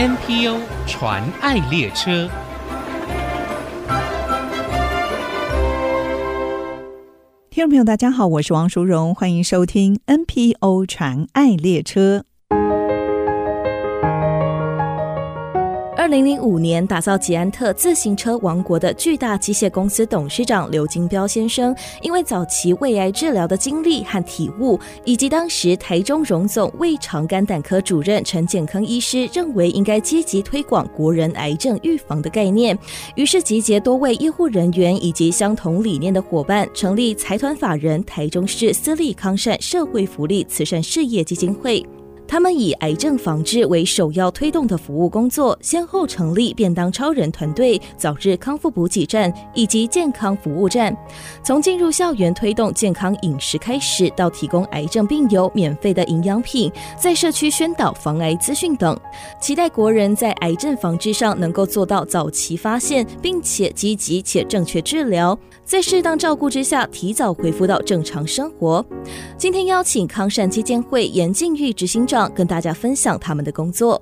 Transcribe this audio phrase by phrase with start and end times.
[0.00, 2.30] NPO 传爱列车。
[7.50, 12.22] 听众朋友，大家好，我是王淑荣，欢迎收听 NPO 传爱列车。
[16.08, 32.76] 二零零五年，打造捷安特自行车王国的巨大机械公司董事长刘金彪先生，因为早期胃癌治疗的经历和体悟，以及当时台中荣总胃肠肝胆科主任陈建康医师认为应该积极推广国人癌症预防的概念，
[33.14, 41.86] 于是集结多位医护人员以及相同理念的伙伴，成立财团法人台中市私立康善社会福利慈善事业基金会。
[42.28, 50.94] 他们以癌症防治为首要推动的服务工作，先后成立便当超人团队、早日康复补给站以及健康服务站。
[51.42, 58.94] 从进入校园推动健康饮食开始，到提供癌症病友免费的营养品，在社区宣导防癌资讯等，
[59.40, 68.84] 期待国人在癌症防治上能够做到早期发现，并且积极且正确治疗，在适当照顾之下，提早恢复到正常生活。
[69.38, 72.17] 今天邀请康善基金会严静玉执行长。
[72.26, 74.00] 跟大家分享他们的工作。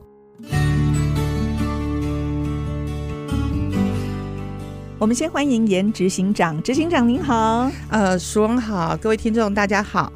[4.98, 10.12] 我们先欢迎严执行长，执行长您好，呃，淑荣好，各位听众大家好。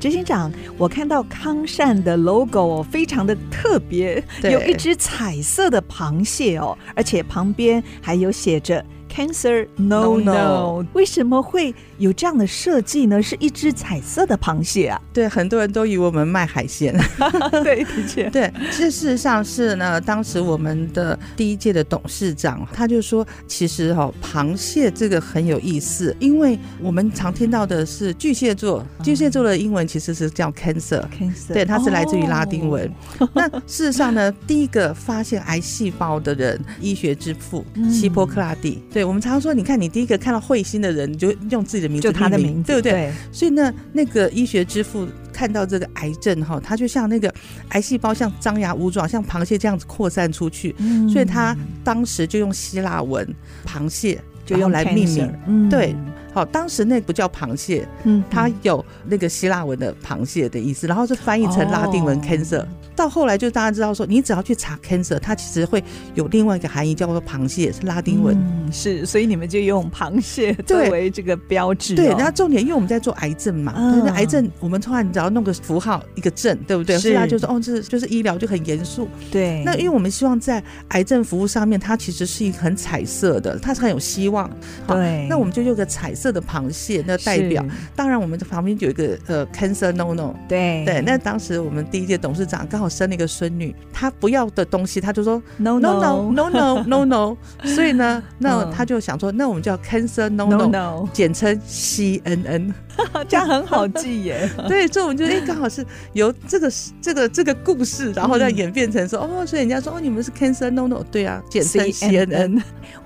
[0.00, 8.84] 执行长，我看到康善的 logo 非常的特别，有一只彩色的螃蟹哦，而且旁边还有写着。
[9.08, 10.86] Cancer no no，, no.
[10.92, 13.22] 为什么会有这样的设计呢？
[13.22, 15.00] 是一只彩色的螃蟹啊？
[15.12, 16.96] 对，很多人都以为我们卖海鲜。
[17.62, 20.00] 对，的确， 对，这事实上是呢。
[20.00, 32.90] 当时我们的第一届的董事长他就说，其实哈、哦，螃蟹这个很有意思，因为我们常听到的是巨蟹座，巨蟹座的英文其实是叫 cancer，cancer，对，它是来自于拉丁文。
[33.18, 33.28] Oh.
[33.34, 39.04] 那事实上呢，第一个发现癌细胞的人，医学之父希波克拉底，对。
[39.04, 42.92] 我们常常说，你看，你第一个看到彗星的人，你就用自己的名字，就他的名字，对不对？
[42.92, 43.12] 对。
[43.32, 47.32] 所以呢，那个医学之父看到这个癌症哈，他就像那个
[47.70, 50.74] 癌细胞，像张牙舞爪，像螃蟹这样子扩散出去。
[50.78, 51.08] 嗯。
[51.08, 53.26] 所以他当时就用希腊文
[53.66, 55.34] “螃蟹”就用来命名。
[55.46, 55.68] 嗯。
[55.68, 55.94] 对。
[56.38, 62.64] 好，当时那不叫螃蟹，嗯，它有那个希腊文的“螃蟹”的意思，然后是翻译成拉丁文 “cancer”。
[62.94, 65.82] 到后来就大家知道说，你只要去查 cancer，它其实会
[66.14, 68.36] 有另外一个含义，叫做螃蟹，是拉丁文。
[68.36, 71.96] 嗯，是，所以你们就用螃蟹作为这个标志。
[71.96, 76.98] 对，那重点，因为我们在做癌症嘛，嗯、那癌症我们突然只要弄个符号一个症，对不对？
[76.98, 79.08] 所以他就说哦，这是就是医疗就很严肃。
[79.30, 79.62] 对。
[79.64, 84.48] 那因为我们希望在癌症服务上面，它其实是一个很彩色的，它是很有希望。
[84.86, 85.26] 对。
[85.28, 87.64] 那我们就用个彩色的螃蟹，那代表。
[87.94, 90.34] 当然，我们的旁边有一个呃 cancer no no。
[90.48, 90.84] 对。
[90.84, 91.00] 对。
[91.06, 92.86] 那当时我们第一届董事长刚好。
[92.98, 101.08] 生了一个孙女，她不要的东西，她就说 no no no no no no no， 所以呢，那他就想说，那我们叫 cancer no no，, no.
[101.12, 102.72] 简称 CNN。
[103.28, 112.60] 这样很好记耶， 对，所以我们就哎，刚好是由这个这个这个故事，然后再演变成说，哦，所以人家说，哦，你们是 Cancer No No，对啊，简称 CNN。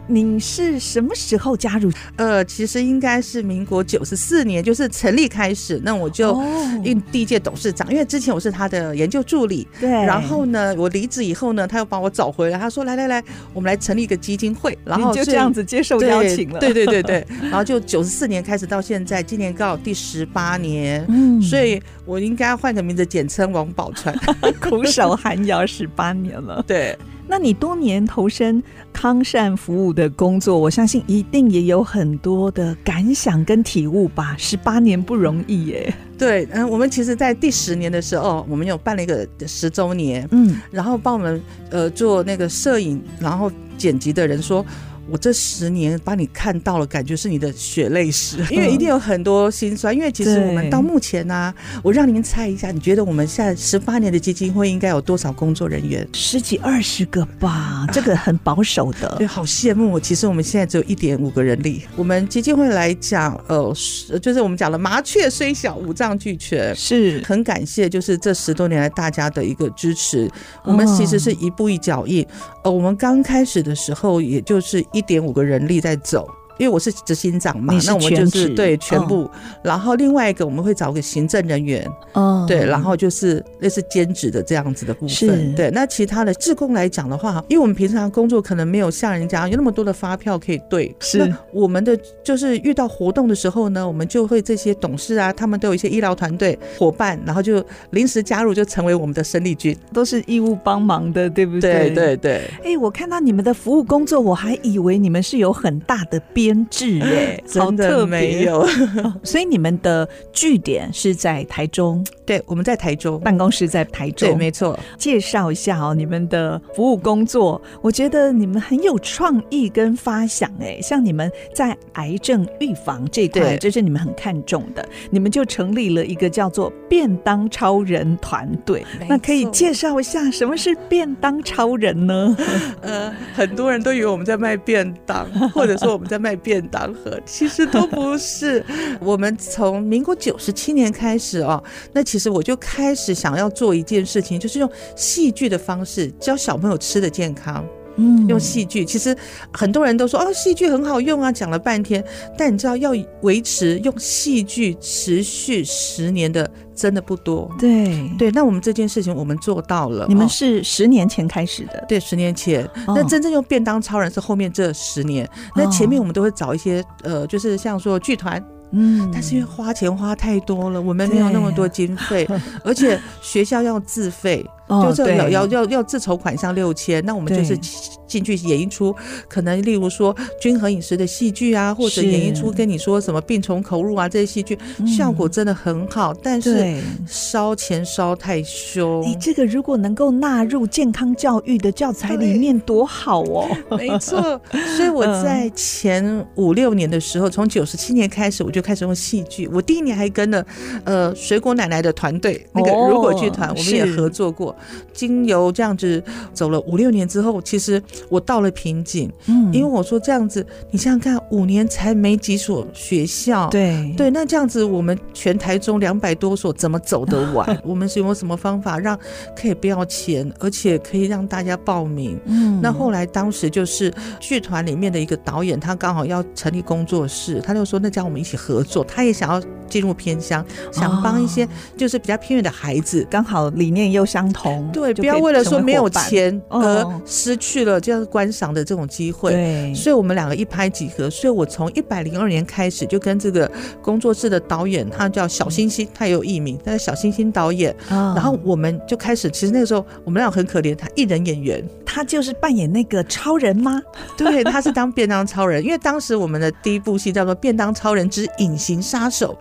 [0.07, 1.91] 你是什么时候加入？
[2.17, 6.41] 呃，其实应该是民国九十四年，就是成立开始，那我就
[6.83, 9.91] 应第一届董事长，因为之前我是他的研究助理，对。
[9.91, 19.73] 然后呢，我离职以后呢，他又把我找回来，他说，来来来，我们来成立一个基金会，然后就这样子接受邀请了，对对对对， 然后就九十四年开始到现在，今年刚好。
[19.83, 24.15] 第十八年，嗯，所以我应该换个名字，简称王宝钏，
[24.61, 26.62] 苦守寒窑十八年了。
[26.69, 26.97] 对，
[27.32, 28.62] 那你多年投身
[28.93, 34.37] 康善服务的工作，我相信一定也有很多的感想跟体悟吧？
[34.37, 35.94] 十八年不容易耶。
[36.19, 44.62] 对，嗯，我们其实，在第十年的时候，我们有办了一个十周年，嗯，然后帮我们呃做那个摄影，然后剪辑的人说。
[45.11, 49.95] 我这十年把你看到了，感觉是你的血泪史，因为一定有很多心酸。
[49.95, 56.06] 因为其实我们到目前呢、啊，我让您猜一下，你觉得我们现在十八年的基金会应该有多少工作人员？
[56.12, 59.17] 十几二十个吧，这个很保守的。
[59.19, 60.00] 对，好羡慕我。
[60.00, 61.82] 其实我们现在只有一点五个人力。
[61.97, 63.75] 我们基金会来讲，呃，
[64.23, 70.31] 就是我们讲了麻雀虽小，五脏俱全，是很感谢，就是这十多年来大家的一个支持。
[70.65, 72.25] 我们其实是一步一脚印。
[72.62, 74.82] 呃，我们刚开始的时候，也就是。
[74.93, 79.31] 一点五个人力在走，因为我是执行长嘛，那我们就是对全部、哦。
[79.62, 85.54] 然后另外一个我们会找个行政人员，哦，对，然后就是类似兼职的这样子的部分。
[85.54, 101.90] 对，那其他的志工来讲的话，因为我们平常工作可能没有像人家有那么多的发票可以对，是那我们的就是遇到活动的时候呢，我们就会这些董事啊，他们都有一些医疗团队伙伴，然后就临时加入，就成为我们的生力军，都是义务帮忙的，对不对？
[101.90, 102.50] 对对对。
[102.64, 108.67] 哎，我看到你们的服务工作，我还以为你们是有很大的编制哎，好 真的特别没有。
[109.23, 114.77] 所以你们的据点是在台中，对，我们在台中，办公室在台中，对，没错。
[114.99, 128.85] 介绍一下哦，你们的服务工作，我觉得你们很有创意跟发想哎，像你们在癌症预防这块，这是你们很看重的，你们就成立了一个叫做便当超人团队。
[129.09, 132.37] 那可以介绍一下什么是便当超人呢？
[132.83, 138.64] 呃，很多人都以为我们在卖便当，或者说我们在卖便当盒，其实都不是。
[139.00, 141.62] 我们从民国九十七年开始哦，
[141.93, 147.64] 那其实我就开始想要做一件事情，就是用戏剧的方式教小朋友吃的健康。
[147.97, 149.17] 嗯，用戏剧，其实
[149.53, 152.03] 很多人都说哦，戏剧很好用啊，讲了半天，
[152.37, 157.50] 但你知道要维持用戏剧持续十年的真的不多。
[157.59, 160.06] 对对，那我们这件事情我们做到了。
[160.09, 161.85] 你们是十年前开始的？
[161.89, 162.69] 对，十年前。
[162.87, 168.43] 那真正用便当超人是后面这十年，那前面我们都会找一些呃，就是像说剧团。
[168.75, 172.27] 嗯，但是因为花钱花太多了，我们没有那么多经费，
[172.65, 174.47] 而且学校要自费。
[174.69, 177.59] 就这要要要要自筹款项六千，那我们就是
[178.06, 178.94] 进去演一出，
[179.29, 189.03] 可能例如说均衡饮食的戏剧啊，或者演一出跟你说什么病从口入啊这些戏剧，效果真的很好，但是烧钱烧太凶。
[189.03, 193.49] 你这个如果能够纳入健康教育的教材里面，多好哦！
[193.76, 194.41] 没错，
[194.76, 199.47] 所以我在前五六年的时候，从九十七年开始，我就开始用戏剧。
[199.49, 200.47] 我第一年还跟了
[200.85, 204.51] 呃水果奶奶的团队，那个如果剧团，我们也合作过。
[204.93, 206.02] 经由这样子
[206.32, 217.56] 走了五六年之后，其实我到了瓶颈，嗯，因为我说这样子，你想想看，五年才没几所学校，对对，那这样子，我们全台中两百多所怎么走得完？
[217.64, 218.99] 我们是用什么方法让
[219.37, 222.19] 可以不要钱，而且可以让大家报名？
[222.26, 234.42] 嗯，那后来当时就是剧团里面的一个导演，他刚好要成立工作室，他就说那叫我们一起合作，他也想要进入偏乡，想帮一些就是比较偏远的孩子，刚好理念又相同。
[234.73, 239.33] 对，不要为了说没有钱而失去了这样观赏的这种机会。
[239.33, 241.09] 对，所以我们两个一拍即合。
[241.11, 243.50] 所以我从一百零二年开始就跟这个
[243.83, 247.75] 工作室的导演，他叫小星星，他也有艺名，他是小星星导演。
[247.89, 253.81] 然后我们就开始，其实那个时候我们俩很可怜，他一人演员，他就是扮演那个超人吗？
[254.17, 255.62] 对，他是当便当超人。
[255.65, 259.37] 因为当时我们的第一部戏叫做《便当超人之隐形杀手》，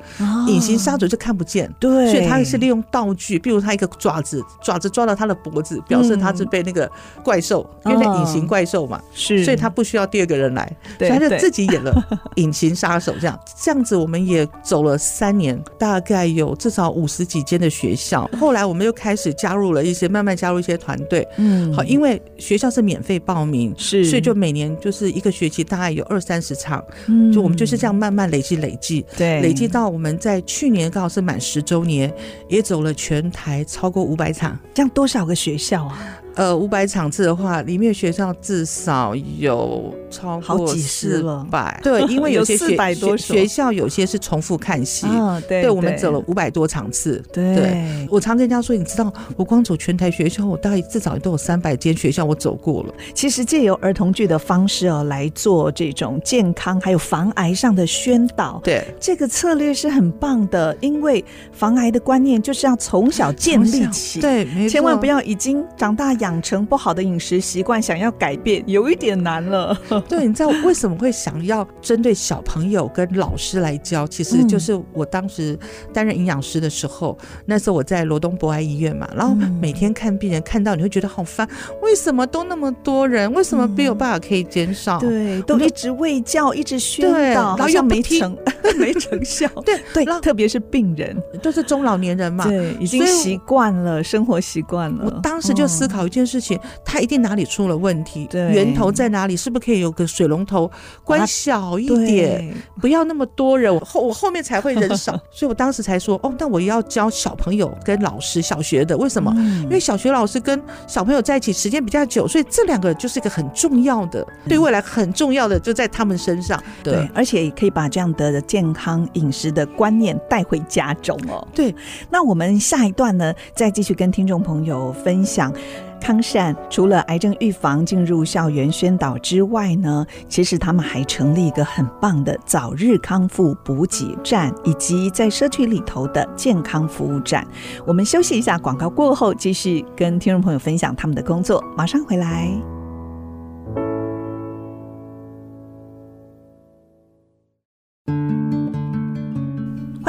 [0.48, 6.90] 隐形杀手就看不见，对，所以他是利用道具，比如他一个爪子，爪子抓到他的脖子，表示他是被那个
[7.24, 11.94] 怪兽，因为那隐形怪兽嘛，是，所以他不需要第二个人来，所以他就自己演了
[12.36, 13.14] 隐形杀手。
[13.20, 18.30] 这样这样子，我们也走了三年，大概有至少五十几间的学校。
[18.40, 21.28] 后来我们又开始加入了一些，慢慢加入一些团队。
[21.38, 32.12] 嗯，好，因为学校是免费报名，是，所以就每年就是一个学期大概有二三十场，嗯，就我们就是这样慢慢累积累积，对，累积到我们在去年刚好是满十周年，
[32.48, 36.18] 也走了全台超过五百场，这样多少个学校啊？
[36.36, 52.94] 呃，五百场次的话，里面学校至少有超过四百，对，因为 有些学学学校有些是重复看戏，哦，对，对，我们走了五百多场次，对，对，我常跟人家说，你知道，我光走全台学校，我大概至少都有三百间学校我走过了。
[53.14, 66.16] 其实借由儿童剧的方式哦，来做这种健康还有防癌上的宣导，对，这个策略是很棒的，因为防癌的观念就是要从小建立起，对，千万不要已经长大。
[66.22, 69.78] 养成不好的饮食习惯，想要改变有一点难了。
[70.08, 74.08] 对，你知道为什么会想要针对小朋友跟老师来教？
[74.08, 75.58] 其实就是我当时
[75.92, 81.48] 担任营养师的时候，那时候我在罗东博爱医院嘛，然后每天看病人，看到你会觉得好烦，
[81.82, 83.32] 为什么都那么多人？
[83.34, 85.00] 为什么没有办法可以减少？
[85.00, 88.38] 对，都一直喂教，一直宣导，好像没成
[88.78, 89.48] 没成效。
[89.66, 95.06] 对 对，特别是病人，都是中老年人嘛，对，已经习惯了生活习惯了。
[95.06, 96.11] 我当时就思考。
[96.12, 99.36] 件事情，它一定哪里出了问题，对，源头在哪里？
[99.36, 100.70] 是不是可以有个水龙头
[101.04, 105.12] 关小一点，不要那么多人，我 后我后面才会人少。
[105.32, 109.34] 所以我当时才说，哦，那我要教小朋友跟老师，小学的为什么？
[109.64, 116.62] 因为小学老师跟小朋友在一起时间比较久，所以这两个就是一个很重要的，对未来很重要的就在他们身上。
[116.84, 121.48] 对，而且也可以把这样的健康饮食的观念带回家中哦。
[121.54, 121.74] 对，
[122.10, 125.54] 那我们下一段呢，再继续跟听众朋友分享
[126.02, 137.48] 康善除了癌症预防进入校园宣导之外呢，其实他们还成立一个很棒的早日康复补给站，以及在社区里头的健康服务站。
[137.86, 142.81] 我们休息一下，广告过后继续跟听众朋友分享他们的工作，马上回来。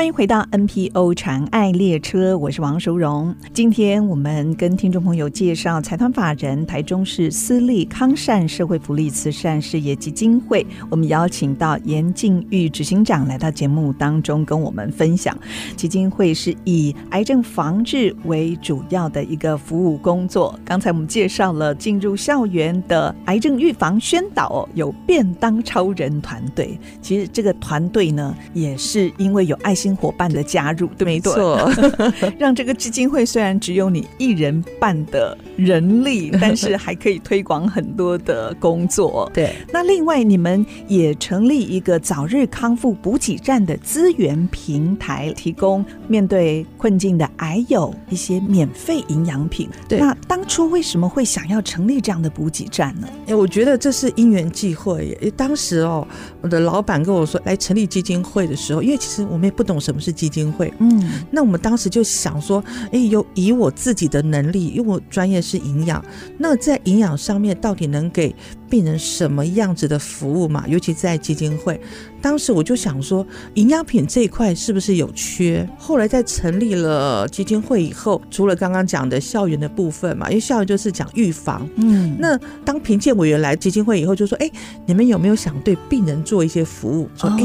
[0.02, 3.32] 欢迎回到 NPO 长爱列车，我是王淑荣。
[3.52, 10.66] 今天我们跟听众朋友介绍财团法人台中市私立康善社会福利慈善事业基金会。
[10.90, 15.38] 我们邀请到严静玉执行长来到节目当中，跟我们分享
[15.76, 20.58] 基金会是以癌症防治为主要的一个服务工作。
[20.64, 26.76] 刚才我们介绍了进入校园的癌症预防宣导，有便当超人团队。
[27.00, 29.91] 其实这个团队呢，也是因为有爱心。
[29.96, 31.70] 伙伴的加入，对，没错，
[32.38, 39.28] 让这个基金会虽然只有你一人半的人力，但是还可以推广很多的工作。
[39.34, 49.68] 对，那另外你们也成立一个早日康复补给站的资源平台，提供面对困境的癌友一些免费营养品。
[49.88, 53.08] 对，那当初为什么会想要成立这样的补给站呢？
[53.26, 55.32] 哎，我觉得这是因缘际会耶。
[55.36, 56.06] 当时哦，
[56.40, 59.71] 我的老板跟我说来成立基金会的时候，因为其实我们也不懂。
[59.80, 60.72] 什么是基金会？
[60.78, 66.04] 嗯，那我们当时就想说，哎，有以我自己的能力，因为我专业是营养，
[66.38, 68.34] 那在营养上面到底能给
[68.72, 70.64] 病人什么样子的服务嘛？
[70.66, 71.78] 尤其在基金会，
[72.22, 75.68] 当时我就想说，营养品这一块是不是有缺？
[75.76, 84.50] 后来在成立了基金会以后，除了刚刚讲的校园的部分嘛，因为校园就是讲预防，嗯，那当评鉴委员来基金会以后，就说，哎，
[84.86, 87.10] 你们有没有想对病人做一些服务？
[87.14, 87.42] 说，哎。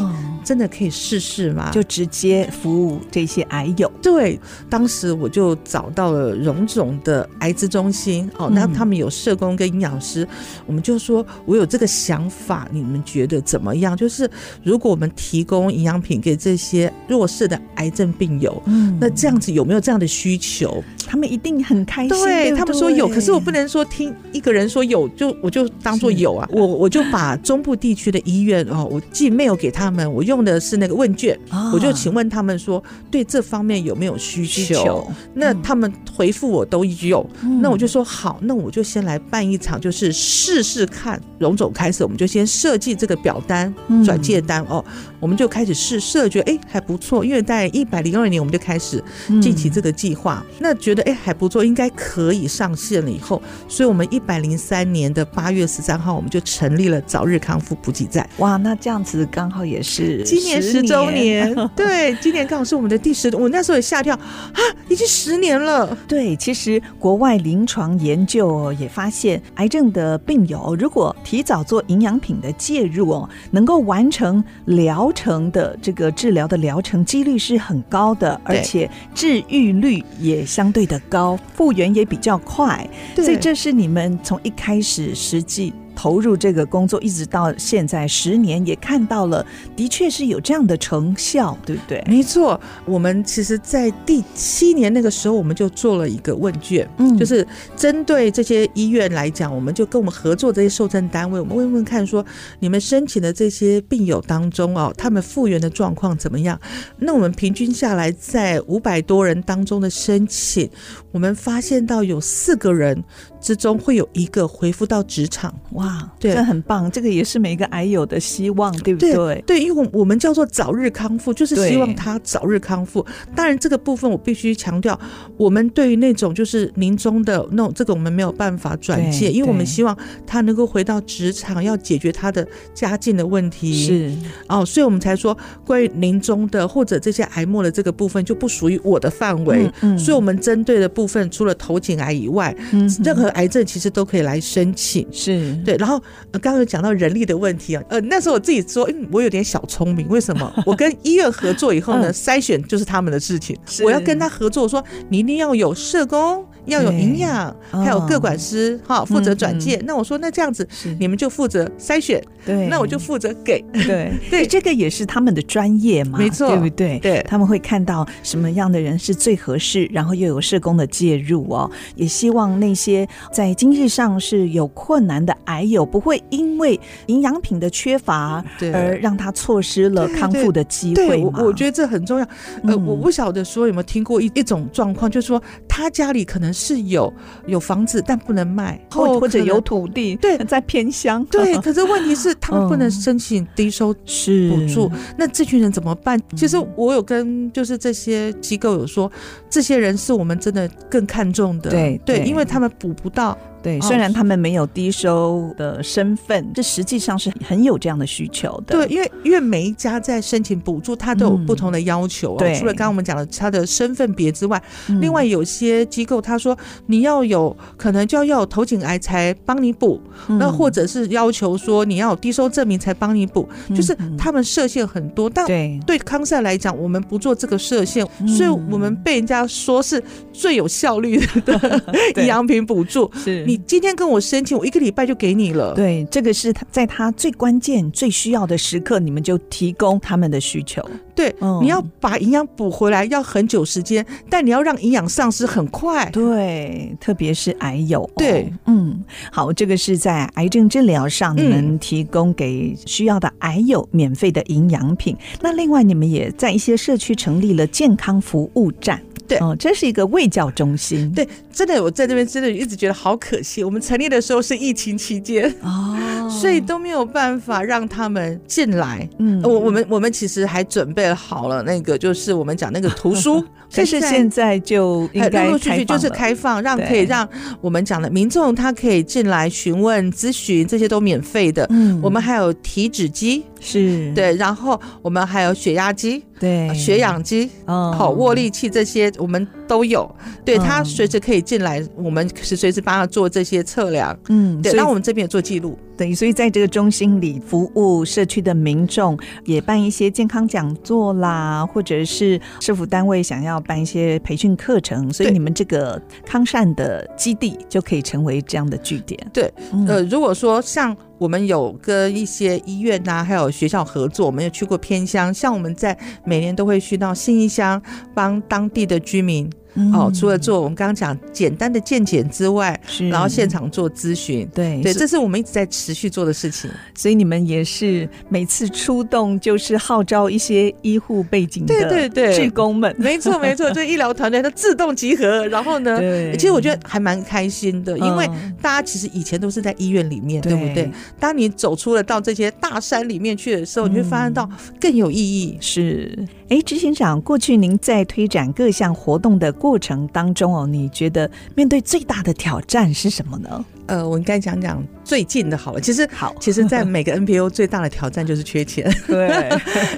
[0.48, 1.72] 真的可以试试吗？
[1.74, 3.91] 就直接服务这些癌友。
[4.01, 10.25] 对，当时我就找到了荣总的癌资中心，哦，那他们有社工跟营养师，
[10.65, 13.97] 我们就说，我有这个想法，你们觉得怎么样？
[13.97, 14.29] 就是
[14.63, 20.81] 如果我们提供营养品给这些弱势的癌症病友，嗯，那这样子有没有这样的需求？
[21.05, 22.09] 他们一定很开心。
[22.09, 30.38] 对，他们说有，可是我不能说听一个人说有就我就当做有啊，我我就把中部地区的医院哦，我寄 mail 给他们，我用。
[30.38, 31.36] 用的是那个问卷，
[31.74, 35.12] 我就请问他们说，对这方面有没有需求？
[35.33, 37.27] 那他们回复我都有，
[37.59, 41.06] 那我就说好，那我就先来办一场，就是试试看。
[41.37, 43.71] 荣总开始，我们就先设计这个表单、
[44.03, 44.83] 转借单哦，
[45.19, 49.03] 我们就开始试设，觉得哎还不错，因为在一百零二年我们就开始
[49.41, 58.27] 进行这个计划，那觉得哎还不错，应该可以上线了以后，所以我们一百零三年的八月十三号，我们就成立了早日康复补给站。
[58.37, 60.23] 哇，那这样子刚好也是。
[60.23, 64.59] 今年十周年， 对，今年刚好是我们的第十，我那时候也吓跳啊，
[64.89, 65.95] 已经十年了。
[66.07, 82.88] 对，其实国外临床研究也发现，癌症的病友如果提早做营养品的介入哦，能够完成疗程的这个治疗的疗程几率是很高的，而且治愈率也相对的高，复原也比较快。
[83.15, 85.74] 所以这是你们从一开始实际。
[85.97, 89.43] 投入这个工作一直到现在十年，也看到了，
[89.75, 92.03] 的确是有这样的成效，对不对？
[92.05, 102.23] 没错，我们其实，在第七年那个时候，我们就做了一个问卷，嗯，就是针对这些医院来讲，我们就跟我们合作这些受赠单位，我们问问看，说
[102.59, 106.59] 你们申请的这些病友当中哦，他们复原的状况怎么样？
[106.99, 110.69] 那我们平均下来，在五百多人当中的申请，
[111.11, 113.03] 我们发现到有四个人。
[113.47, 119.13] 之中会有一个恢复到职场，哇，对，这很棒，这个也是每一个癌友的希望，对不对？
[119.13, 123.05] 对，对，因为我我们叫做早日康复，就是希望他早日康复。
[123.33, 124.99] 当然，这个部分我必须强调，
[125.37, 133.85] 我们对于那种就是临终的那种，这个我们没有办法转介，因为我们希望他能够回到职场，要解决他的家境的问题。
[133.85, 134.13] 是
[134.49, 139.63] 哦，所以我们才说，关于临终的或者这些癌末的这个部分就不属于我的范围。
[139.81, 145.75] 嗯，嗯，所以我们针对的部分，除了头颈癌以外，嗯，任何癌症其实都可以来申请，是对。
[145.77, 146.00] 然后
[146.32, 150.51] 刚刚有讲到人力的问题啊，呃，那时候我自己说，嗯，我有点小聪明，为什么？
[150.65, 156.46] 我跟医院合作以后呢，筛选就是他们的事情，我要跟他合作，说你一定要有社工。
[156.67, 159.81] 要有营养，还有各管师哈负责转介。
[159.86, 160.67] 那我说那这样子，
[161.00, 164.12] 你们就负责筛选，对，那我就负责给，对。
[164.29, 167.00] 对，这个也是他们的专业嘛，没错，对不对？
[167.00, 178.43] 对，他们会看到什么样的人是最合适，然后又有社工的介入哦，也希望那些在经济上是有困难的癌友不会因为营养品的缺乏
[178.74, 181.24] 而让他错失了康复的机会。
[181.24, 182.27] 我我觉得这很重要。
[182.63, 185.41] 呃，我不晓得说有没有听过一一种状况，就是说
[185.77, 187.13] 他家里可能是有
[187.46, 191.55] 有房子，但不能卖，或或者有土地，对，在偏乡，对。
[191.57, 196.19] 可是问题是，他们不能申请低收是补助，那这群人怎么办？
[196.36, 199.12] 其实我有跟就是这些机构有说，
[199.51, 203.38] 这些人是我们真的更看重的，对对，因为他们补不到。
[203.67, 208.77] 对，虽然他们没有低收的身份，这实际上是很有这样的需求的。
[208.77, 212.39] 对，因为因为每一家在申请补助，他都有不同的要求哦。
[212.39, 214.62] 对，除了刚刚我们讲的他的身份别之外，
[215.01, 225.29] 另外有些机构他说你要有可能就要要有头颈癌才帮你补，那或者是要求说你要有低收证明才帮你补，就是他们设限很多。
[225.29, 225.45] 但
[225.86, 231.81] 对康赛来讲，我们不做这个设限，所以我们被人家说是最有效率的
[232.15, 233.12] 营养品补助。
[233.15, 233.56] 是你。
[233.65, 235.73] 今天跟我申请，我一个礼拜就给你了。
[235.73, 240.83] 对，这个是他在他最关键、最需要的时刻，你们就提供他们的需求。
[241.17, 246.07] 对，嗯、你要把营养补回来要很久时间，但你要让营养丧失很快。
[246.12, 248.07] 对，特别是癌友。
[248.15, 255.15] 对，嗯，好，这个是在癌症治疗上，你们提供给需要的癌友免费的营养品。
[255.15, 259.01] 嗯、那另外，你们也在一些社区成立了健康服务站。
[259.27, 261.12] 对，哦，这是一个卫教中心。
[261.12, 263.62] 对，真的，我在这边真的一直觉得好可惜。
[263.62, 269.05] 我们成立的时候是疫情期间哦， 所以都没有办法让他们进来。
[269.17, 277.27] 嗯，我我们我们其实还准备好了那个，就是我们讲那个图书，但 是现在就应该陆陆续续就是开放，让可以让
[277.61, 281.65] 我们讲的民众他可以进来询问咨询，这些都免费的。
[281.69, 283.43] 嗯，我们还有体脂机。
[283.59, 290.09] 是对，然后我们还有血压机，对，血氧机，哦，好，握力器这些我们都有。
[290.45, 294.15] 对，他随时可以进来，我们是随时帮他做这些测量。
[294.29, 295.75] 嗯，对，那我们这边也做记录。
[295.97, 309.19] 对，所以在这个中心里服务社区的民众，也办一些健康讲座啦，或者是社服单位想要办一些培训课程，所以你们这个康善的基地就可以成为这样的据点。
[309.33, 309.51] 对，
[309.87, 310.95] 呃，如果说像。
[311.19, 317.81] 我们有跟一些医院呐、啊，还有学校合作，我们有去过偏乡，像我们在每年都会去到新义乡，
[318.13, 319.49] 帮当地的居民。
[319.93, 326.69] 哦，除了做我们刚刚讲简单的健检之外，是然后现场做咨询，对对，这是我们一直在持续做的事情。
[326.95, 338.28] 所以你们也是每次出动就是号召一些医护背景的对对对志工们，没错没错，就医疗团队它自动集合，然后呢，对其实我觉得还蛮开心的，因为
[338.62, 340.91] 大家其实以前都是在医院里面，对，对不对？
[341.19, 344.49] 当你走出了到这些大山里面去的时候，你会发现到
[344.80, 345.58] 更有意义。
[345.60, 346.17] 是，
[346.49, 353.65] 哎，执行长，过去您在推展各项活动的过过程当中哦，你觉得面对最大的挑战是什么呢？
[353.88, 355.82] 呃，我应该讲讲最近的好了。
[355.82, 358.89] 其实好，其实，在每个 NPO 最大的挑战就是缺钱。
[359.08, 359.49] 对，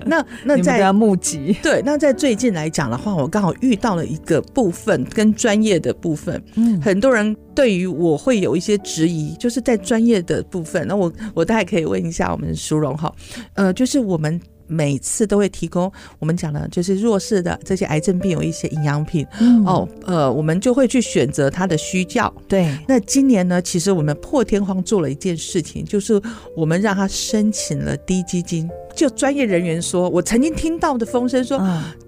[0.08, 6.44] 那那在募集，对，那在最近来讲的话，我刚好遇到了一个部分跟专业的部分。
[6.56, 10.88] 嗯，很多人对于我会有一些质疑，就是在专业的部分。
[10.88, 13.14] 那我我大概可以问一下我们淑蓉哈，
[13.54, 14.42] 呃，就是我们。
[14.70, 19.26] 每次都会提供我们讲的，就是弱势的这些癌症病有一些营养品。
[19.42, 22.34] 嗯、哦，呃，我们就会去选择他的需要。
[22.48, 26.22] 对，那今年呢，其实我们破天荒做了一件事情，就是
[26.56, 28.70] 我们让他申请了低基金。
[28.96, 31.62] 就专业人员说，我曾经听到的风声说，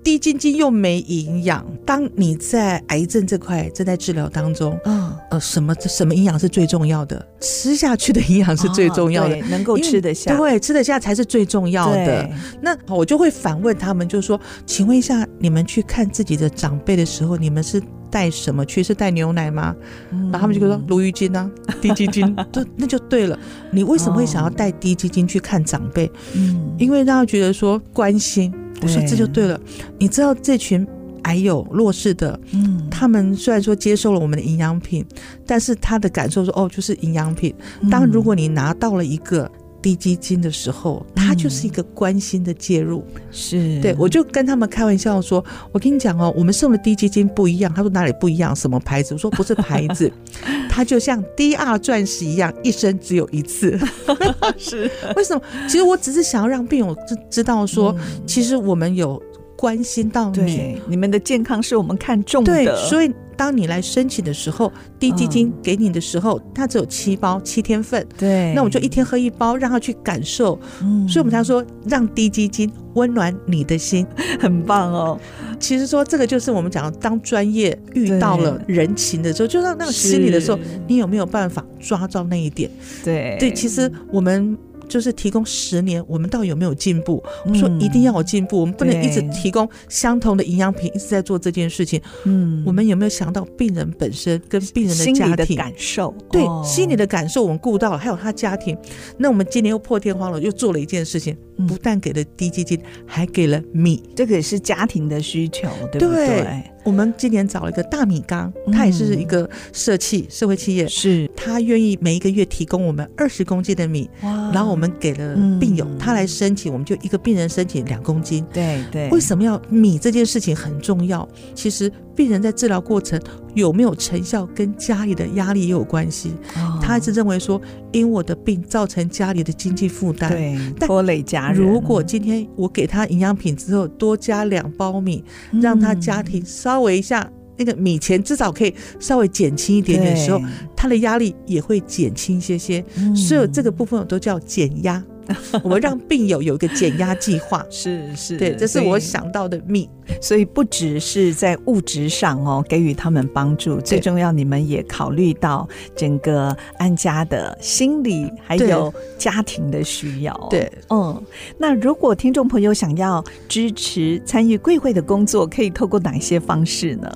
[0.04, 1.66] 低筋筋又没营养。
[1.86, 7.26] 当你在癌症这块正在治疗当中，嗯，呃，什么什么营养是最重要的？
[7.40, 12.30] 吃下去的营养是最重要的，能够吃得下，对，吃得下才是最重要的。
[12.62, 17.82] 那我就会反问他们，就是说，请问一下，你们去看自己的长辈的时候，你们是？
[18.12, 18.84] 带什么去？
[18.84, 19.76] 是带牛奶吗？
[20.12, 21.50] 嗯、然后他们就说鲈鱼精啊，
[21.82, 23.40] 低基金， 对，那就对了。
[23.72, 26.12] 你为什么会想要带低基金去看长辈？
[26.36, 28.54] 嗯，因为让他觉得说关心。
[28.82, 29.58] 我说这就对了。
[29.58, 30.86] 对你知道这群
[31.24, 35.06] 矮友弱势的，嗯，他们虽然说接受了我们的营养品，
[35.48, 37.54] 但是他的感受说哦，就是营养品。
[37.90, 39.50] 当如果你拿到了一个。
[39.82, 48.56] 低基金的时候，他就是一个关心的介入，嗯、是对，我就跟他们开玩笑说：“我跟你讲哦，我们送的低基金不一样。”他说：“哪里不一样？
[48.56, 50.12] 什么牌子？”我说：“不是牌子，
[50.70, 53.80] 它就像 DR 钻石一样，一生只有一次。
[54.58, 55.42] ”是 为什么？
[55.68, 59.22] 其实我只是想要让病友知知道说，其实我们有。
[59.62, 62.52] 关心到你，对，你们的健康是我们看重的。
[62.52, 68.04] 对，所以当你来申请的时候，低基金给你的时候，嗯、它只有七包七天份。
[68.18, 70.60] 对，那我就一天喝一包，让他去感受。
[70.82, 74.04] 嗯，所以我们常说让低基金温暖你的心，
[74.42, 75.20] 很棒哦。
[75.60, 82.68] 其实说这个就是我们讲，当专业遇到了人情的时候，就让那个心理的时候，你有没有办法抓到那一点？
[83.04, 84.58] 对对，其实我们。
[84.92, 87.24] 就是提供十年，我们到底有没有进步？
[87.46, 92.02] 我说一定要有进步，我们不能一直提供相同的营养品，一直在做这件事情。
[92.26, 96.14] 嗯，我们有没有想到病人本身跟病人的家庭感受？
[96.30, 98.78] 对，心理的感受我们顾到了，还有他家庭。
[99.18, 101.38] 那我们今年又破天荒了，又做了一件事情，
[101.70, 106.64] 不但给了低基金，还给了米，这个也是家庭的需求，对不对？
[106.84, 111.30] 我们今年找了一个大米缸，它也是一个社企社会企业，是。
[111.36, 118.46] 他愿意每一个月提供我们二十公斤的米，然后我们给了病友，他来申请，我们就一个病人申请两公斤。
[118.54, 121.28] 对对，为什么要米这件事情很重要？
[121.56, 123.20] 其实病人在治疗过程
[123.56, 126.32] 有没有成效，跟家里的压力也有关系。
[126.80, 127.60] 他一直认为说，
[127.92, 131.60] 因我的病造成家里的经济负担，对，拖累家人。
[131.60, 135.24] 如果今天我给他营养品之后，多加两包米，
[135.60, 140.40] 让他家庭稍微一下那个米钱至少可以稍微减轻一点点的时候，
[140.78, 142.86] 他的压力也会减轻一些些。
[143.16, 145.04] 所有这个部分我都叫减压。
[145.64, 149.90] 我们让病友有一个减压计划， 是是，对，这是我想到的秘。
[150.20, 160.48] 所以不只是在物质上哦，给予他们帮助，最重要，你们也考虑到整个安家的心理还有家庭的需要。
[160.50, 161.24] 对，嗯，
[161.58, 167.10] 那如果听众朋友想要支持参与贵会的工作，可以透过哪些方式呢？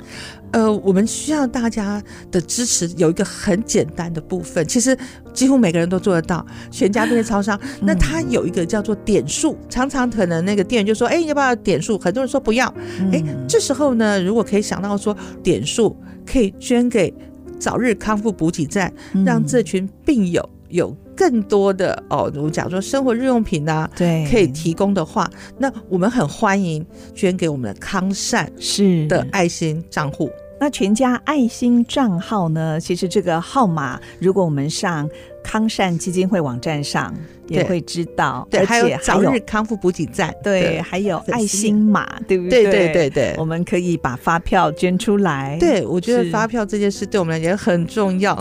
[0.56, 4.98] 呃，我们需要大家的支持，有一个很简单的部分，其实
[5.34, 6.46] 几乎每个人都做得到。
[6.72, 12.74] 全家便利超商，那它有一个叫做点数，常常可能那个店员就说：“哎，要不要点数？”很多人说不要。
[13.12, 15.14] 哎，这时候呢，如果可以想到说
[15.44, 15.94] 点数
[16.26, 17.14] 可以捐给
[17.60, 18.94] 早日康复补给站，
[19.26, 30.30] 让这群病友有更多的哦，我们讲说生活日用品啊，对，可以提供的话，那我们很欢迎捐给我们的康善是的爱心账户。
[30.58, 32.80] 那全家爱心账号呢？
[32.80, 35.10] 其实这个号码，如果我们上
[35.46, 37.14] 康善基金会网站上。
[37.48, 42.64] 也会知道，对，还有早日康复补给站，对，还有爱心码，对不对？
[42.64, 45.56] 对对对对，我们可以把发票捐出来。
[45.60, 48.36] 对，我觉得发票这件事对我们来讲很重要。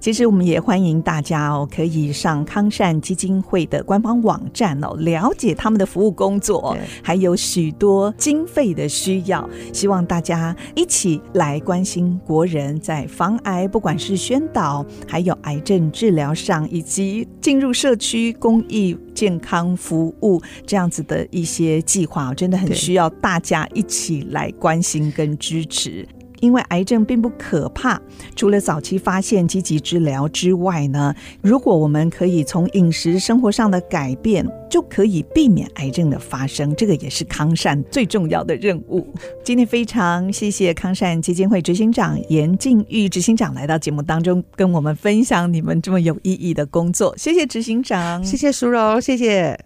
[0.00, 9.46] 其实我们也欢迎大家哦，可以上康善基金会的官方网站哦，了解他们的服务工作，还有许多经费的需要。
[9.74, 18.28] 希望大家一起来关心国人在防癌，不管是宣导，还有癌症治疗上，以及进入社区。
[18.38, 26.06] 公益健康服务这样子的一些计划，真的很需要大家一起来关心跟支持。
[26.40, 28.00] 因为癌症并不可怕，
[28.34, 36.74] 除了早期发现、积极治疗之外呢，如果我们可以从饮食生活上的改变，就可以避免癌症的发生。
[36.76, 39.06] 这个也是康善最重要的任务。
[39.44, 47.14] 今天非常谢谢康善基金会执行长严静玉执行长来到节目当中，跟我们分享你们这么有意义的工作。
[47.16, 49.58] 谢谢执行长，谢谢淑柔，谢谢。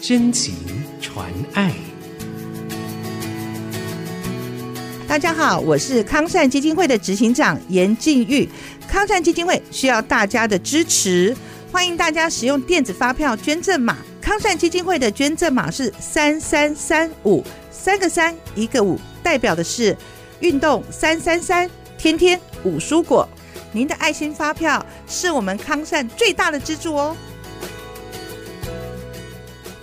[0.00, 0.54] 真情
[1.00, 1.89] 传爱。
[5.10, 8.48] 大家好，我是康善基金会的执行长颜净玉。
[8.86, 11.36] 康善基金会需要大家的支持，
[11.72, 13.96] 欢迎大家使用电子发票捐赠码。
[14.20, 17.42] 康善基金会的捐赠码是三三三五，
[17.72, 19.96] 三个三一个五，代表的是
[20.38, 21.68] 运动三三三，
[21.98, 23.28] 天天五蔬果。
[23.72, 27.16] 您的爱心发票是我们康善最大的支柱哦。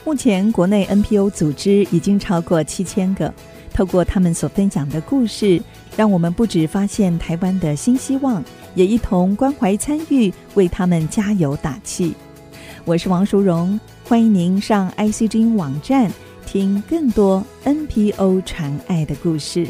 [0.05, 3.33] 目前国内 NPO 组织已经超过七千个。
[3.77, 5.61] 透过他们所分享的故事，
[5.95, 12.15] 让我们不止发现台湾的新希望，也一同关怀参与，为他们加油打气。
[12.85, 16.11] 我是王淑荣，欢迎您上 ICG 网站
[16.43, 19.67] 听更多 NPO 传爱的故事。